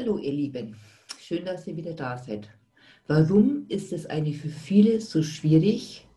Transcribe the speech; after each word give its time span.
Hallo 0.00 0.16
ihr 0.16 0.32
Lieben, 0.32 0.76
schön, 1.20 1.44
dass 1.44 1.66
ihr 1.66 1.76
wieder 1.76 1.92
da 1.92 2.16
seid. 2.16 2.48
Warum 3.06 3.66
ist 3.68 3.92
es 3.92 4.06
eigentlich 4.06 4.38
für 4.38 4.48
viele 4.48 4.98
so 4.98 5.22
schwierig, 5.22 6.08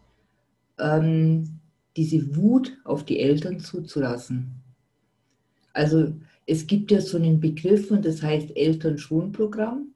ähm, 0.79 1.59
diese 1.97 2.33
Wut 2.37 2.77
auf 2.85 3.03
die 3.03 3.19
Eltern 3.19 3.59
zuzulassen? 3.59 4.53
Also 5.73 6.13
es 6.45 6.65
gibt 6.65 6.91
ja 6.91 7.01
so 7.01 7.17
einen 7.17 7.41
Begriff 7.41 7.91
und 7.91 8.05
das 8.05 8.23
heißt 8.23 8.55
Elternschonprogramm. 8.55 9.93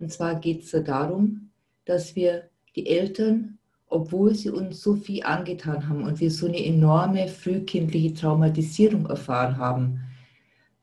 Und 0.00 0.12
zwar 0.12 0.34
geht 0.40 0.64
es 0.64 0.72
da 0.72 0.80
darum, 0.80 1.50
dass 1.84 2.16
wir 2.16 2.50
die 2.74 2.88
Eltern, 2.88 3.58
obwohl 3.86 4.34
sie 4.34 4.50
uns 4.50 4.82
so 4.82 4.96
viel 4.96 5.22
angetan 5.22 5.88
haben 5.88 6.02
und 6.02 6.18
wir 6.18 6.32
so 6.32 6.48
eine 6.48 6.64
enorme 6.66 7.28
frühkindliche 7.28 8.12
Traumatisierung 8.12 9.06
erfahren 9.06 9.56
haben, 9.56 10.00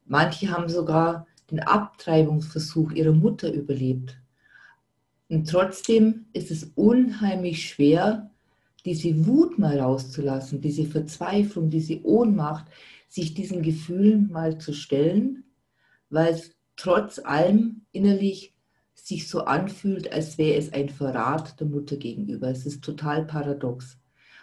manche 0.06 0.50
haben 0.50 0.70
sogar 0.70 1.28
den 1.52 1.60
Abtreibungsversuch 1.60 2.92
ihrer 2.92 3.14
Mutter 3.14 3.54
überlebt. 3.54 4.18
Und 5.30 5.50
trotzdem 5.50 6.26
ist 6.34 6.52
es 6.52 6.72
unheimlich 6.76 7.70
schwer, 7.70 8.32
diese 8.86 9.26
Wut 9.26 9.60
mal 9.60 9.80
rauszulassen, 9.80 10.62
diese 10.62 10.86
Verzweiflung, 10.86 11.70
diese 11.70 12.04
Ohnmacht, 12.06 12.68
sich 13.10 13.34
diesen 13.34 13.62
Gefühlen 13.62 14.32
mal 14.32 14.58
zu 14.60 14.74
stellen, 14.74 15.44
weil 16.10 16.34
es 16.34 16.52
trotz 16.76 17.20
allem 17.20 17.82
innerlich 17.92 18.54
sich 18.94 19.28
so 19.28 19.46
anfühlt, 19.46 20.12
als 20.12 20.38
wäre 20.38 20.58
es 20.58 20.74
ein 20.74 20.90
Verrat 20.90 21.60
der 21.60 21.68
Mutter 21.68 21.98
gegenüber. 21.98 22.50
Es 22.50 22.66
ist 22.66 22.84
total 22.84 23.26
paradox. 23.26 23.98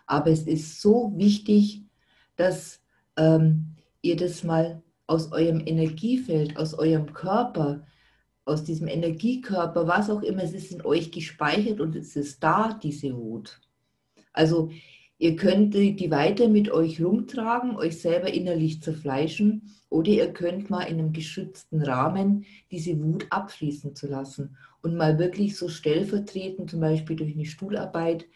Aber 0.07 0.31
es 0.31 0.43
ist 0.43 0.81
so 0.81 1.13
wichtig, 1.17 1.83
dass 2.37 2.81
ähm, 3.17 3.75
ihr 4.03 4.17
das 4.17 4.45
mal 4.45 4.83
aus 5.07 5.33
eurem 5.33 5.63
Energiefeld, 5.65 6.57
aus 6.57 6.75
eurem 6.75 7.13
Körper, 7.13 7.87
aus 8.45 8.65
diesem 8.65 8.89
Energiekörper, 8.89 9.87
was 9.87 10.11
auch 10.11 10.23
immer, 10.23 10.43
es 10.43 10.53
ist 10.53 10.73
in 10.73 10.85
euch 10.85 11.11
gespeichert 11.11 11.81
und 11.81 11.97
es 11.97 12.17
ist 12.17 12.43
da, 12.43 12.79
diese 12.83 13.15
Wut. 13.17 13.61
Also 14.33 14.71
ihr 15.19 15.37
könnt 15.37 15.75
die 15.75 16.11
weiter 16.11 16.49
mit 16.49 16.71
euch 16.71 17.03
rumtragen, 17.03 17.77
euch 17.77 18.01
selber 18.01 18.33
innerlich 18.33 18.83
zerfleischen 18.83 19.75
oder 19.89 20.11
ihr 20.11 20.33
könnt 20.33 20.71
mal 20.71 20.83
in 20.83 20.99
einem 20.99 21.13
geschützten 21.13 21.81
Rahmen 21.83 22.45
diese 22.71 23.01
Wut 23.03 23.27
abfließen 23.31 23.95
zu 23.95 24.09
lassen 24.09 24.57
und 24.83 24.97
mal 24.97 25.19
wirklich 25.19 25.57
so 25.57 25.69
stellvertretend, 25.69 26.71
zum 26.71 26.81
Beispiel 26.81 27.17
durch 27.17 27.33
eine 27.33 27.47
Stuhlarbeit, 27.47 28.27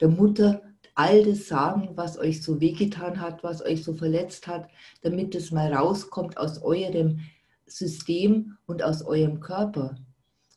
der 0.00 0.08
Mutter 0.08 0.62
all 0.98 1.22
das 1.22 1.46
sagen, 1.46 1.90
was 1.94 2.18
euch 2.18 2.42
so 2.42 2.60
wehgetan 2.60 3.20
hat, 3.20 3.44
was 3.44 3.64
euch 3.64 3.84
so 3.84 3.94
verletzt 3.94 4.48
hat, 4.48 4.68
damit 5.02 5.36
es 5.36 5.52
mal 5.52 5.72
rauskommt 5.72 6.36
aus 6.36 6.60
eurem 6.60 7.20
System 7.66 8.56
und 8.66 8.82
aus 8.82 9.02
eurem 9.02 9.38
Körper. 9.38 9.94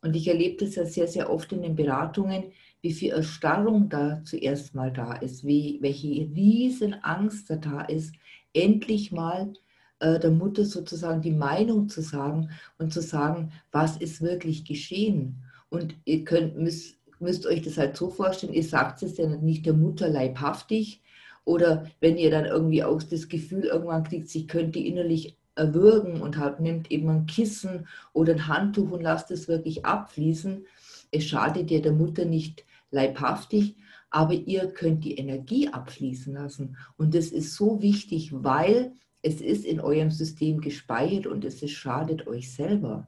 Und 0.01 0.15
ich 0.15 0.27
erlebe 0.27 0.65
das 0.65 0.73
ja 0.73 0.85
sehr, 0.85 1.07
sehr 1.07 1.31
oft 1.31 1.51
in 1.51 1.61
den 1.61 1.75
Beratungen, 1.75 2.45
wie 2.81 2.91
viel 2.91 3.11
Erstarrung 3.11 3.87
da 3.87 4.23
zuerst 4.23 4.73
mal 4.73 4.91
da 4.91 5.13
ist, 5.13 5.45
wie, 5.45 5.77
welche 5.79 6.07
riesen 6.07 6.95
Angst 7.03 7.51
da 7.51 7.57
da 7.57 7.81
ist, 7.81 8.15
endlich 8.51 9.11
mal 9.11 9.53
äh, 9.99 10.19
der 10.19 10.31
Mutter 10.31 10.65
sozusagen 10.65 11.21
die 11.21 11.33
Meinung 11.33 11.87
zu 11.87 12.01
sagen 12.01 12.49
und 12.79 12.91
zu 12.91 13.01
sagen, 13.01 13.51
was 13.71 13.97
ist 13.97 14.21
wirklich 14.21 14.65
geschehen. 14.65 15.43
Und 15.69 15.95
ihr 16.05 16.23
könnt, 16.23 16.57
müsst, 16.57 16.97
müsst 17.21 17.45
euch 17.45 17.61
das 17.61 17.77
halt 17.77 17.95
so 17.95 18.09
vorstellen, 18.09 18.53
ihr 18.53 18.63
sagt 18.63 19.03
es 19.03 19.17
ja 19.17 19.27
nicht 19.27 19.65
der 19.65 19.73
Mutter 19.73 20.09
leibhaftig 20.09 21.01
oder 21.45 21.87
wenn 21.99 22.17
ihr 22.17 22.31
dann 22.31 22.45
irgendwie 22.45 22.83
auch 22.83 23.01
das 23.01 23.29
Gefühl 23.29 23.65
irgendwann 23.65 24.03
kriegt, 24.03 24.29
sie 24.29 24.47
könnte 24.47 24.79
innerlich 24.79 25.37
erwürgen 25.55 26.21
und 26.21 26.37
halt 26.37 26.59
nimmt 26.59 26.91
eben 26.91 27.09
ein 27.09 27.25
Kissen 27.25 27.87
oder 28.13 28.33
ein 28.33 28.47
Handtuch 28.47 28.91
und 28.91 29.01
lasst 29.01 29.31
es 29.31 29.47
wirklich 29.47 29.85
abfließen. 29.85 30.65
Es 31.11 31.25
schadet 31.25 31.71
ihr 31.71 31.81
der 31.81 31.93
Mutter 31.93 32.25
nicht 32.25 32.65
leibhaftig, 32.89 33.75
aber 34.09 34.33
ihr 34.33 34.67
könnt 34.67 35.03
die 35.03 35.17
Energie 35.17 35.69
abfließen 35.69 36.33
lassen. 36.33 36.77
Und 36.97 37.15
das 37.15 37.27
ist 37.27 37.55
so 37.55 37.81
wichtig, 37.81 38.31
weil 38.33 38.93
es 39.21 39.41
ist 39.41 39.65
in 39.65 39.79
eurem 39.79 40.11
System 40.11 40.61
gespeichert 40.61 41.27
und 41.27 41.45
es 41.45 41.69
schadet 41.69 42.27
euch 42.27 42.53
selber. 42.53 43.07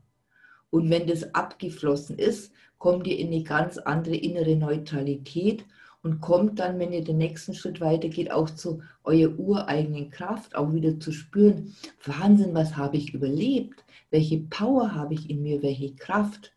Und 0.74 0.90
wenn 0.90 1.06
das 1.06 1.36
abgeflossen 1.36 2.18
ist, 2.18 2.52
kommt 2.80 3.06
ihr 3.06 3.20
in 3.20 3.28
eine 3.28 3.44
ganz 3.44 3.78
andere 3.78 4.16
innere 4.16 4.56
Neutralität 4.56 5.66
und 6.02 6.20
kommt 6.20 6.58
dann, 6.58 6.80
wenn 6.80 6.92
ihr 6.92 7.04
den 7.04 7.20
nächsten 7.20 7.54
Schritt 7.54 7.80
weitergeht, 7.80 8.32
auch 8.32 8.50
zu 8.50 8.82
eurer 9.04 9.38
ureigenen 9.38 10.10
Kraft, 10.10 10.56
auch 10.56 10.74
wieder 10.74 11.00
zu 11.00 11.12
spüren, 11.12 11.76
Wahnsinn, 12.04 12.56
was 12.56 12.76
habe 12.76 12.98
ich 12.98 13.14
überlebt? 13.14 13.86
Welche 14.10 14.40
Power 14.40 14.96
habe 14.96 15.14
ich 15.14 15.30
in 15.30 15.44
mir? 15.44 15.62
Welche 15.62 15.94
Kraft? 15.94 16.56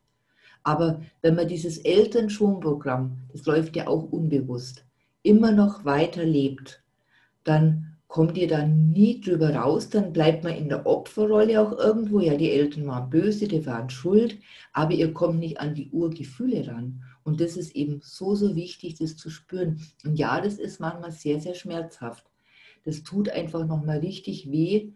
Aber 0.63 1.03
wenn 1.21 1.35
man 1.35 1.49
dieses 1.49 1.77
Elternschonprogramm, 1.77 3.19
das 3.35 3.45
läuft 3.45 3.77
ja 3.77 3.87
auch 3.87 4.11
unbewusst, 4.11 4.87
immer 5.25 5.53
noch 5.53 5.85
weiter 5.85 6.25
lebt, 6.25 6.83
dann 7.45 7.96
kommt 8.17 8.39
ihr 8.39 8.49
dann 8.49 8.93
nie 8.93 9.21
drüber 9.21 9.55
raus, 9.55 9.91
dann 9.91 10.15
bleibt 10.15 10.43
man 10.43 10.55
in 10.55 10.71
der 10.71 10.87
Opferrolle 10.87 11.61
auch 11.61 11.73
irgendwo. 11.77 12.21
Ja, 12.21 12.35
die 12.35 12.51
Eltern 12.51 12.87
waren 12.87 13.11
böse, 13.11 13.47
die 13.47 13.67
waren 13.67 13.91
schuld, 13.91 14.39
aber 14.73 14.95
ihr 14.95 15.13
kommt 15.13 15.39
nicht 15.39 15.61
an 15.61 15.75
die 15.75 15.91
Urgefühle 15.91 16.67
ran. 16.67 17.03
Und 17.25 17.43
das 17.43 17.59
ist 17.59 17.77
eben 17.77 18.01
so, 18.03 18.35
so 18.35 18.57
wichtig, 18.57 18.95
das 18.95 19.19
zu 19.19 19.29
spüren. 19.29 19.83
Und 20.03 20.19
ja, 20.19 20.41
das 20.41 20.55
ist 20.55 20.81
manchmal 20.81 21.13
sehr, 21.13 21.41
sehr 21.41 21.55
schmerzhaft. 21.55 22.25
Das 22.87 23.03
tut 23.03 23.29
einfach 23.29 23.67
nochmal 23.67 23.99
richtig 23.99 24.51
weh, 24.51 24.93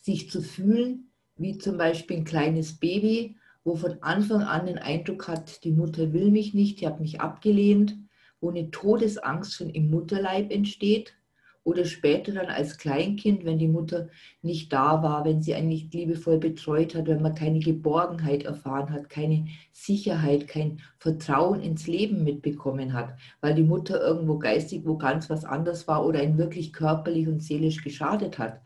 sich 0.00 0.28
zu 0.28 0.42
fühlen, 0.42 1.12
wie 1.36 1.56
zum 1.56 1.78
Beispiel 1.78 2.16
ein 2.16 2.24
kleines 2.24 2.80
Baby, 2.80 3.36
wo 3.62 3.76
von 3.76 4.02
Anfang 4.02 4.42
an 4.42 4.66
den 4.66 4.78
Eindruck 4.78 5.28
hat, 5.28 5.62
die 5.62 5.70
Mutter 5.70 6.12
will 6.12 6.32
mich 6.32 6.52
nicht, 6.52 6.80
die 6.80 6.88
hat 6.88 6.98
mich 6.98 7.20
abgelehnt, 7.20 7.96
wo 8.40 8.50
eine 8.50 8.72
Todesangst 8.72 9.54
schon 9.54 9.70
im 9.70 9.88
Mutterleib 9.88 10.50
entsteht 10.50 11.14
oder 11.62 11.84
später 11.84 12.32
dann 12.32 12.46
als 12.46 12.78
Kleinkind, 12.78 13.44
wenn 13.44 13.58
die 13.58 13.68
Mutter 13.68 14.08
nicht 14.40 14.72
da 14.72 15.02
war, 15.02 15.24
wenn 15.24 15.42
sie 15.42 15.54
einen 15.54 15.68
nicht 15.68 15.92
liebevoll 15.92 16.38
betreut 16.38 16.94
hat, 16.94 17.06
wenn 17.06 17.20
man 17.20 17.34
keine 17.34 17.60
Geborgenheit 17.60 18.44
erfahren 18.44 18.90
hat, 18.90 19.10
keine 19.10 19.46
Sicherheit, 19.72 20.48
kein 20.48 20.80
Vertrauen 20.98 21.60
ins 21.60 21.86
Leben 21.86 22.24
mitbekommen 22.24 22.94
hat, 22.94 23.14
weil 23.40 23.54
die 23.54 23.62
Mutter 23.62 24.00
irgendwo 24.00 24.38
geistig 24.38 24.82
wo 24.84 24.96
ganz 24.96 25.28
was 25.28 25.44
anders 25.44 25.86
war 25.86 26.06
oder 26.06 26.20
einen 26.20 26.38
wirklich 26.38 26.72
körperlich 26.72 27.28
und 27.28 27.42
seelisch 27.42 27.84
geschadet 27.84 28.38
hat. 28.38 28.60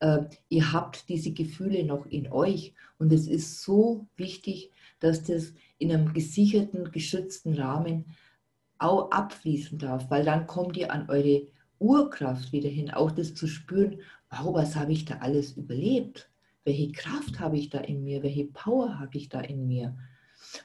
Äh, 0.00 0.24
ihr 0.50 0.72
habt 0.72 1.08
diese 1.08 1.32
Gefühle 1.32 1.84
noch 1.84 2.04
in 2.06 2.30
euch 2.30 2.74
und 2.98 3.12
es 3.12 3.26
ist 3.26 3.62
so 3.62 4.06
wichtig, 4.16 4.70
dass 5.00 5.24
das 5.24 5.54
in 5.78 5.90
einem 5.90 6.12
gesicherten, 6.12 6.92
geschützten 6.92 7.54
Rahmen 7.54 8.04
auch 8.78 9.10
abfließen 9.10 9.78
darf, 9.78 10.10
weil 10.10 10.24
dann 10.24 10.46
kommt 10.46 10.76
ihr 10.76 10.92
an 10.92 11.08
eure 11.08 11.46
Urkraft 11.78 12.52
wieder 12.52 12.68
hin, 12.68 12.90
auch 12.90 13.10
das 13.10 13.34
zu 13.34 13.46
spüren, 13.46 14.00
wow, 14.30 14.54
was 14.54 14.76
habe 14.76 14.92
ich 14.92 15.04
da 15.04 15.18
alles 15.18 15.56
überlebt? 15.56 16.30
Welche 16.64 16.92
Kraft 16.92 17.40
habe 17.40 17.58
ich 17.58 17.68
da 17.68 17.78
in 17.78 18.04
mir? 18.04 18.22
Welche 18.22 18.46
Power 18.46 18.98
habe 18.98 19.16
ich 19.16 19.28
da 19.28 19.40
in 19.40 19.66
mir? 19.66 19.94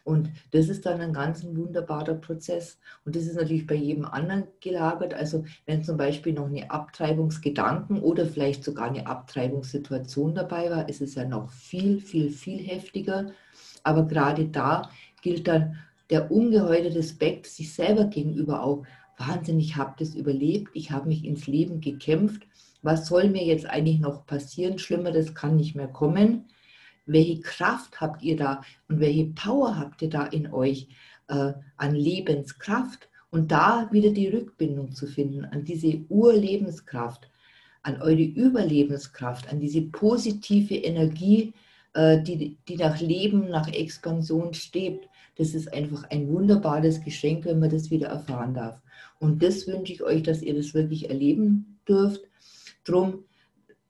Und 0.03 0.30
das 0.52 0.70
ist 0.70 0.86
dann 0.86 1.02
ein 1.02 1.14
ganz 1.14 1.44
wunderbarer 1.44 2.16
Prozess. 2.16 2.80
Und 3.06 3.16
das 3.16 3.24
ist 3.24 3.36
natürlich 3.36 3.68
bei 3.68 3.75
jedem 3.75 4.06
anderen 4.06 4.46
gelagert. 4.59 5.14
Also 5.14 5.46
wenn 5.66 5.84
zum 5.84 5.97
Beispiel 5.97 6.34
noch 6.34 6.47
eine 6.47 6.70
Abtreibungsgedanken 6.70 8.00
oder 8.00 8.26
vielleicht 8.26 8.64
sogar 8.64 8.88
eine 8.88 9.08
Abtreibungssituation 9.08 10.36
dabei 10.36 10.70
war, 10.70 10.90
ist 10.90 11.02
es 11.02 11.16
ja 11.16 11.26
noch 11.26 11.50
viel, 11.52 12.00
viel, 12.00 12.30
viel 12.30 12.59
heftiger. 12.59 13.31
Aber 13.84 14.06
gerade 14.08 14.47
da 14.47 14.90
gilt 15.22 15.47
dann 15.47 15.78
der 16.09 16.31
ungeheure 16.31 16.96
Respekt 16.96 17.47
sich 17.47 17.74
selber 17.74 18.06
gegenüber 18.06 18.64
auch. 18.64 18.86
Wahnsinn, 19.19 19.59
ich 19.59 19.75
habe 19.75 19.96
das 20.00 20.16
überlebt, 20.16 20.69
ich 20.74 20.91
habe 20.91 21.09
mich 21.09 21.25
ins 21.25 21.46
Leben 21.46 21.81
gekämpft. 21.81 22.47
Was 22.81 23.07
soll 23.07 23.30
mir 23.30 23.44
jetzt 23.44 23.66
eigentlich 23.66 24.00
noch 24.00 24.25
passieren? 24.25 24.80
Schlimmeres 24.80 25.35
kann 25.35 25.57
nicht 25.57 25.75
mehr 25.75 25.90
kommen. 25.90 26.46
Welche 27.06 27.41
Kraft 27.41 27.99
habt 27.99 28.23
ihr 28.23 28.38
da 28.38 28.61
und 28.88 28.99
welche 28.99 29.26
Power 29.26 29.78
habt 29.78 30.02
ihr 30.02 30.09
da 30.09 30.26
in 30.26 30.52
euch 30.53 30.88
äh, 31.28 31.53
an 31.76 31.96
Lebenskraft? 31.96 33.09
Und 33.32 33.52
da 33.52 33.90
wieder 33.91 34.09
die 34.09 34.29
Rückbindung 34.29 34.93
zu 34.93 35.05
finden 35.05 35.46
an 35.46 35.64
diese 35.64 36.03
Urlebenskraft, 36.09 37.29
an 37.84 38.02
eure 38.02 38.23
Überlebenskraft, 38.23 39.52
an 39.52 39.59
diese 39.59 39.82
positive 39.82 40.76
Energie, 40.76 41.53
die, 41.96 42.58
die 42.68 42.76
nach 42.76 43.00
Leben, 43.00 43.50
nach 43.50 43.68
Expansion 43.68 44.53
steht. 44.53 45.09
Das 45.38 45.53
ist 45.53 45.74
einfach 45.74 46.03
ein 46.09 46.30
wunderbares 46.30 47.03
Geschenk, 47.03 47.46
wenn 47.46 47.59
man 47.59 47.70
das 47.70 47.90
wieder 47.90 48.08
erfahren 48.08 48.53
darf. 48.53 48.80
Und 49.20 49.41
das 49.41 49.68
wünsche 49.68 49.94
ich 49.94 50.03
euch, 50.03 50.24
dass 50.24 50.41
ihr 50.41 50.53
das 50.53 50.74
wirklich 50.74 51.09
erleben 51.09 51.80
dürft. 51.88 52.22
Drum, 52.86 53.24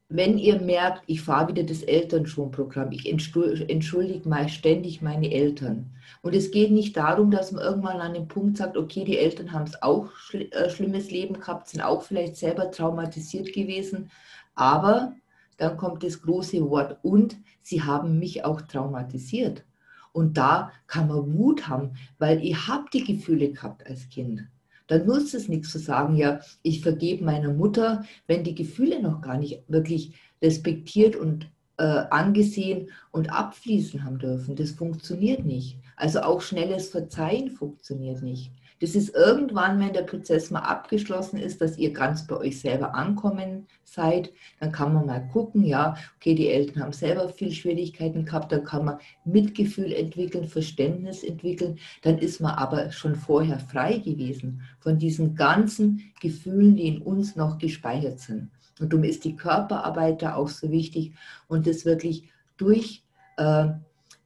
wenn 0.09 0.39
ihr 0.39 0.59
merkt, 0.59 1.03
ich 1.05 1.21
fahre 1.21 1.49
wieder 1.49 1.63
das 1.63 1.83
Elternschonprogramm, 1.83 2.91
ich 2.91 3.07
entschuldige 3.07 4.27
mal 4.27 4.49
ständig 4.49 5.03
meine 5.03 5.31
Eltern. 5.31 5.91
Und 6.23 6.33
es 6.33 6.49
geht 6.49 6.71
nicht 6.71 6.97
darum, 6.97 7.29
dass 7.29 7.51
man 7.51 7.63
irgendwann 7.63 8.01
an 8.01 8.15
dem 8.15 8.27
Punkt 8.27 8.57
sagt, 8.57 8.75
okay, 8.75 9.03
die 9.05 9.19
Eltern 9.19 9.51
haben 9.51 9.65
es 9.65 9.81
auch 9.83 10.11
schl 10.15 10.49
äh, 10.51 10.69
schlimmes 10.71 11.11
Leben 11.11 11.35
gehabt, 11.35 11.69
sind 11.69 11.81
auch 11.81 12.01
vielleicht 12.01 12.37
selber 12.37 12.71
traumatisiert 12.71 13.53
gewesen, 13.53 14.09
aber 14.55 15.13
dann 15.59 15.77
kommt 15.77 16.03
das 16.03 16.21
große 16.21 16.67
Wort 16.69 16.97
und 17.03 17.37
sie 17.61 17.83
haben 17.83 18.17
mich 18.17 18.43
auch 18.45 18.61
traumatisiert. 18.61 19.65
Und 20.11 20.37
da 20.37 20.71
kann 20.87 21.07
man 21.07 21.33
Wut 21.37 21.67
haben, 21.67 21.91
weil 22.17 22.43
ihr 22.43 22.67
habt 22.67 22.93
die 22.93 23.03
Gefühle 23.03 23.51
gehabt 23.51 23.85
als 23.85 24.09
Kind. 24.09 24.47
Dann 24.87 25.05
nutzt 25.05 25.35
es 25.35 25.47
nichts 25.47 25.71
zu 25.71 25.77
sagen, 25.77 26.15
ja, 26.15 26.39
ich 26.63 26.81
vergebe 26.81 27.23
meiner 27.23 27.53
Mutter, 27.53 28.03
wenn 28.25 28.43
die 28.43 28.55
Gefühle 28.55 29.01
noch 29.01 29.21
gar 29.21 29.37
nicht 29.37 29.63
wirklich 29.67 30.15
respektiert 30.41 31.15
und 31.15 31.47
äh, 31.77 31.83
angesehen 32.09 32.89
und 33.11 33.31
abfließen 33.31 34.03
haben 34.03 34.17
dürfen. 34.17 34.55
Das 34.55 34.71
funktioniert 34.71 35.45
nicht. 35.45 35.77
Also 35.95 36.21
auch 36.21 36.41
schnelles 36.41 36.89
Verzeihen 36.89 37.51
funktioniert 37.51 38.23
nicht. 38.23 38.51
Das 38.81 38.95
ist 38.95 39.13
irgendwann, 39.13 39.79
wenn 39.79 39.91
der 39.91 40.03
Prozess 40.03 40.51
mal 40.51 40.61
abgeschlossen 40.61 41.37
ist, 41.37 41.59
dass 41.59 41.77
ihr 41.77 41.91
ganz 41.91 42.25
bei 42.25 42.37
euch 42.37 42.61
selber 42.61 42.95
ankommen 42.95 43.67
seid, 43.83 44.31
dann 44.59 44.71
kann 44.71 44.93
man 44.93 45.05
mal 45.05 45.27
gucken, 45.27 45.65
ja, 45.65 45.95
okay, 46.15 46.33
die 46.33 46.47
Eltern 46.47 46.83
haben 46.83 46.93
selber 46.93 47.27
viel 47.27 47.51
Schwierigkeiten 47.51 48.23
gehabt, 48.23 48.51
dann 48.51 48.63
kann 48.63 48.85
man 48.85 48.99
Mitgefühl 49.25 49.91
entwickeln, 49.91 50.47
Verständnis 50.47 51.23
entwickeln, 51.23 51.77
dann 52.03 52.17
ist 52.19 52.39
man 52.39 52.55
aber 52.55 52.91
schon 52.91 53.15
vorher 53.15 53.59
frei 53.59 53.97
gewesen 53.97 54.61
von 54.79 54.97
diesen 54.97 55.35
ganzen 55.35 56.11
Gefühlen, 56.21 56.77
die 56.77 56.87
in 56.87 57.01
uns 57.01 57.35
noch 57.35 57.57
gespeichert 57.57 58.19
sind. 58.19 58.49
Und 58.79 58.93
darum 58.93 59.03
ist 59.03 59.25
die 59.25 59.35
Körperarbeit 59.35 60.21
da 60.21 60.35
auch 60.35 60.47
so 60.47 60.71
wichtig 60.71 61.13
und 61.49 61.67
das 61.67 61.83
wirklich 61.83 62.29
durch 62.55 63.03
äh, 63.35 63.69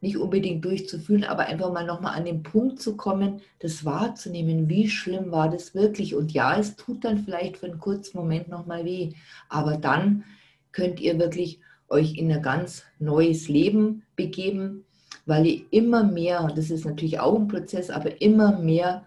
nicht 0.04 0.18
unbedingt 0.18 0.66
durchzufühlen, 0.66 1.24
aber 1.24 1.46
einfach 1.46 1.72
mal 1.72 1.86
nochmal 1.86 2.16
an 2.16 2.26
den 2.26 2.44
Punkt 2.44 2.82
zu 2.82 2.98
kommen, 2.98 3.42
das 3.60 3.86
wahrzunehmen, 3.86 4.68
wie 4.68 4.90
schlimm 4.90 5.32
war 5.32 5.50
das 5.50 5.74
wirklich. 5.74 6.14
Und 6.14 6.34
ja, 6.34 6.60
es 6.60 6.76
tut 6.76 7.06
dann 7.06 7.24
vielleicht 7.24 7.58
für 7.58 7.68
einen 7.68 7.80
kurzen 7.80 8.18
Moment 8.18 8.50
nochmal 8.50 8.84
weh, 8.84 9.14
aber 9.48 9.78
dann 9.78 10.26
könnt 10.74 11.00
ihr 11.00 11.18
wirklich 11.20 11.62
euch 11.88 12.18
in 12.18 12.30
ein 12.32 12.42
ganz 12.42 12.84
neues 13.00 13.48
Leben 13.48 14.04
begeben, 14.18 14.84
weil 15.26 15.46
ihr 15.46 15.62
immer 15.72 16.04
mehr, 16.04 16.44
und 16.44 16.58
das 16.58 16.70
ist 16.70 16.86
natürlich 16.86 17.22
auch 17.22 17.40
ein 17.40 17.48
Prozess, 17.48 17.90
aber 17.90 18.22
immer 18.22 18.60
mehr 18.60 19.06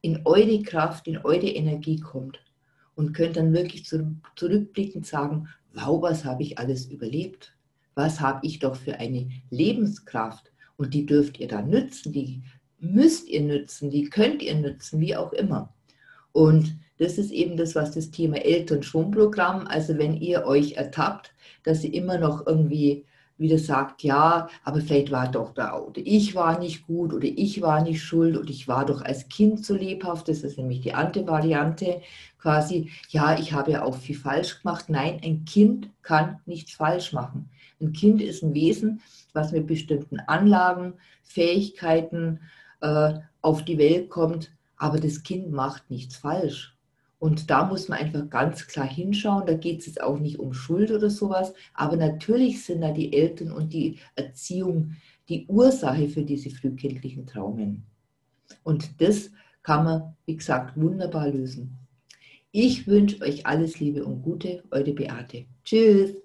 in 0.00 0.22
eure 0.24 0.62
Kraft, 0.62 1.08
in 1.08 1.18
eure 1.18 1.48
Energie 1.48 2.00
kommt 2.00 2.40
und 2.94 3.12
könnt 3.12 3.36
dann 3.36 3.52
wirklich 3.52 3.84
zurückblickend 3.84 5.06
sagen, 5.06 5.48
wow, 5.74 6.00
was 6.00 6.24
habe 6.24 6.42
ich 6.42 6.58
alles 6.58 6.86
überlebt? 6.86 7.52
Was 7.94 8.20
habe 8.20 8.46
ich 8.46 8.58
doch 8.58 8.76
für 8.76 8.98
eine 8.98 9.28
Lebenskraft 9.50 10.52
und 10.76 10.94
die 10.94 11.06
dürft 11.06 11.38
ihr 11.38 11.48
dann 11.48 11.70
nützen, 11.70 12.12
die 12.12 12.42
müsst 12.80 13.28
ihr 13.28 13.42
nützen, 13.42 13.90
die 13.90 14.10
könnt 14.10 14.42
ihr 14.42 14.54
nützen, 14.54 15.00
wie 15.00 15.16
auch 15.16 15.32
immer. 15.32 15.72
Und 16.32 16.76
das 16.98 17.18
ist 17.18 17.30
eben 17.30 17.56
das, 17.56 17.74
was 17.74 17.92
das 17.92 18.10
Thema 18.10 18.38
Eltern-Schwungprogramm, 18.38 19.66
also 19.66 19.98
wenn 19.98 20.16
ihr 20.16 20.46
euch 20.46 20.72
ertappt, 20.72 21.32
dass 21.64 21.84
ihr 21.84 21.94
immer 21.94 22.18
noch 22.18 22.46
irgendwie 22.46 23.04
wieder 23.38 23.58
sagt, 23.58 24.02
ja, 24.02 24.48
aber 24.62 24.80
vielleicht 24.80 25.10
war 25.10 25.30
doch 25.30 25.52
da, 25.52 25.78
oder 25.78 26.00
ich 26.04 26.34
war 26.34 26.58
nicht 26.58 26.86
gut 26.86 27.12
oder 27.12 27.26
ich 27.26 27.60
war 27.60 27.82
nicht 27.82 28.00
schuld 28.00 28.36
oder 28.36 28.48
ich 28.48 28.68
war 28.68 28.86
doch 28.86 29.02
als 29.02 29.28
Kind 29.28 29.64
so 29.64 29.74
lebhaft, 29.74 30.28
das 30.28 30.42
ist 30.42 30.58
nämlich 30.58 30.80
die 30.80 30.94
Ante-Variante, 30.94 32.02
quasi, 32.42 32.90
ja, 33.08 33.38
ich 33.38 33.52
habe 33.52 33.72
ja 33.72 33.84
auch 33.84 33.96
viel 33.96 34.16
falsch 34.16 34.62
gemacht. 34.62 34.86
Nein, 34.88 35.20
ein 35.22 35.44
Kind 35.44 35.90
kann 36.02 36.40
nichts 36.44 36.72
falsch 36.72 37.12
machen. 37.12 37.48
Ein 37.82 37.92
Kind 37.92 38.22
ist 38.22 38.42
ein 38.42 38.54
Wesen, 38.54 39.02
was 39.32 39.52
mit 39.52 39.66
bestimmten 39.66 40.20
Anlagen, 40.20 40.94
Fähigkeiten 41.24 42.40
äh, 42.80 43.14
auf 43.40 43.64
die 43.64 43.78
Welt 43.78 44.08
kommt, 44.08 44.52
aber 44.76 45.00
das 45.00 45.22
Kind 45.22 45.50
macht 45.50 45.90
nichts 45.90 46.16
falsch. 46.16 46.76
Und 47.18 47.50
da 47.50 47.64
muss 47.64 47.88
man 47.88 47.98
einfach 47.98 48.28
ganz 48.30 48.66
klar 48.66 48.88
hinschauen. 48.88 49.46
Da 49.46 49.54
geht 49.54 49.80
es 49.80 49.86
jetzt 49.86 50.02
auch 50.02 50.18
nicht 50.18 50.40
um 50.40 50.52
Schuld 50.52 50.90
oder 50.90 51.08
sowas, 51.08 51.54
aber 51.72 51.96
natürlich 51.96 52.64
sind 52.64 52.80
da 52.80 52.90
die 52.90 53.12
Eltern 53.12 53.52
und 53.52 53.72
die 53.72 53.98
Erziehung 54.16 54.96
die 55.28 55.46
Ursache 55.46 56.08
für 56.08 56.24
diese 56.24 56.50
frühkindlichen 56.50 57.26
Traumen. 57.26 57.84
Und 58.64 59.00
das 59.00 59.30
kann 59.62 59.84
man, 59.84 60.16
wie 60.26 60.36
gesagt, 60.36 60.76
wunderbar 60.76 61.28
lösen. 61.28 61.78
Ich 62.50 62.86
wünsche 62.86 63.22
euch 63.22 63.46
alles 63.46 63.78
Liebe 63.78 64.04
und 64.04 64.22
Gute, 64.22 64.64
eure 64.72 64.92
Beate. 64.92 65.46
Tschüss. 65.64 66.16